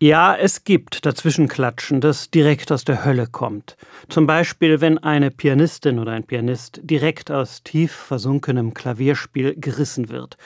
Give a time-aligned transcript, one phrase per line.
[0.00, 3.76] Ja, es gibt Dazwischenklatschen, das direkt aus der Hölle kommt.
[4.08, 10.36] Zum Beispiel, wenn eine Pianistin oder ein Pianist direkt aus tief versunkenem Klavierspiel gerissen wird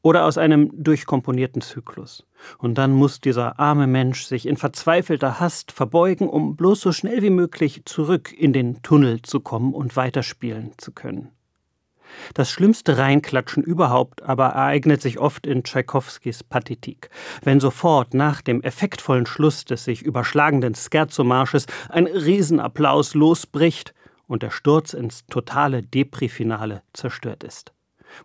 [0.00, 2.24] oder aus einem durchkomponierten Zyklus.
[2.58, 7.20] Und dann muss dieser arme Mensch sich in verzweifelter Hast verbeugen, um bloß so schnell
[7.20, 11.32] wie möglich zurück in den Tunnel zu kommen und weiterspielen zu können.
[12.34, 17.10] Das schlimmste Reinklatschen überhaupt aber ereignet sich oft in Tschaikowskis Pathetik,
[17.42, 23.94] wenn sofort nach dem effektvollen Schluss des sich überschlagenden Scherzo-Marsches ein Riesenapplaus losbricht
[24.26, 27.72] und der Sturz ins totale Depri-Finale zerstört ist.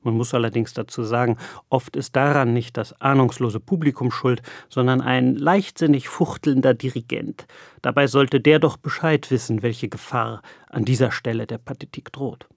[0.03, 1.37] Man muss allerdings dazu sagen,
[1.69, 7.45] oft ist daran nicht das ahnungslose Publikum schuld, sondern ein leichtsinnig fuchtelnder Dirigent.
[7.81, 12.47] Dabei sollte der doch Bescheid wissen, welche Gefahr an dieser Stelle der Pathetik droht.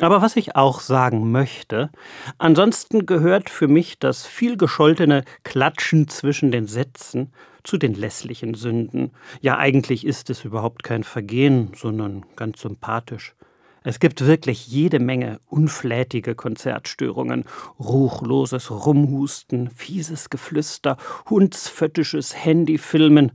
[0.00, 1.90] Aber was ich auch sagen möchte,
[2.38, 7.32] ansonsten gehört für mich das vielgescholtene Klatschen zwischen den Sätzen
[7.64, 9.12] zu den lässlichen Sünden.
[9.42, 13.34] Ja, eigentlich ist es überhaupt kein Vergehen, sondern ganz sympathisch.
[13.82, 17.44] Es gibt wirklich jede Menge unflätige Konzertstörungen,
[17.78, 20.96] ruchloses Rumhusten, fieses Geflüster,
[21.28, 23.32] hundsföttisches Handyfilmen.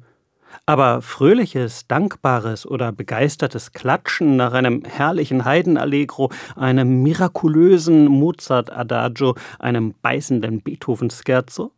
[0.65, 10.61] Aber fröhliches, dankbares oder begeistertes Klatschen nach einem herrlichen Heidenallegro, einem mirakulösen Mozart-Adagio, einem beißenden
[10.61, 11.71] Beethoven-Scherzo?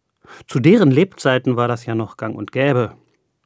[0.47, 2.93] Zu deren Lebzeiten war das ja noch gang und gäbe.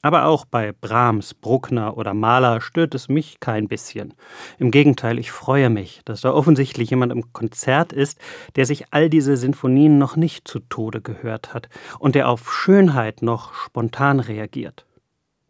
[0.04, 4.16] Aber auch bei Brahms, Bruckner oder Mahler stört es mich kein bisschen.
[4.58, 8.20] Im Gegenteil, ich freue mich, dass da offensichtlich jemand im Konzert ist,
[8.56, 13.22] der sich all diese Sinfonien noch nicht zu Tode gehört hat und der auf Schönheit
[13.22, 14.86] noch spontan reagiert.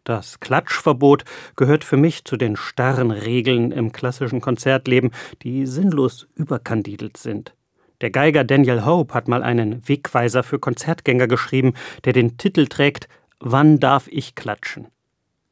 [0.04, 5.12] Das Klatschverbot gehört für mich zu den starren Regeln im klassischen Konzertleben,
[5.44, 7.54] die sinnlos überkandidelt sind.
[8.02, 13.08] Der Geiger Daniel Hope hat mal einen Wegweiser für Konzertgänger geschrieben, der den Titel trägt
[13.40, 14.88] Wann darf ich klatschen?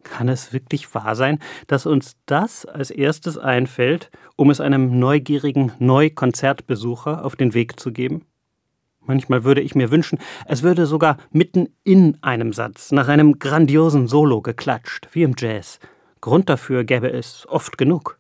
[0.03, 5.73] Kann es wirklich wahr sein, dass uns das als erstes einfällt, um es einem neugierigen
[5.77, 8.25] Neukonzertbesucher auf den Weg zu geben?
[9.09, 14.07] Manchmal würde ich mir wünschen, es würde sogar mitten in einem Satz nach einem grandiosen
[14.07, 15.79] Solo geklatscht, wie im Jazz.
[16.21, 18.19] Grund dafür gäbe es oft genug.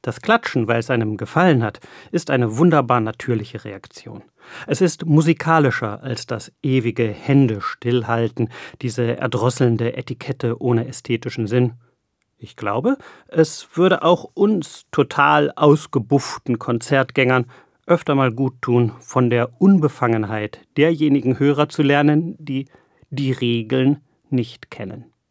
[0.00, 1.80] Das Klatschen, weil es einem gefallen hat,
[2.10, 4.22] ist eine wunderbar natürliche Reaktion.
[4.66, 8.48] Es ist musikalischer als das ewige Hände stillhalten,
[8.80, 11.74] diese erdrosselnde Etikette ohne ästhetischen Sinn.
[12.38, 12.96] Ich glaube,
[13.28, 17.44] es würde auch uns total ausgebufften Konzertgängern
[17.86, 22.66] öfter mal gut tun, von der Unbefangenheit derjenigen Hörer zu lernen, die
[23.10, 24.00] die Regeln
[24.30, 25.11] nicht kennen.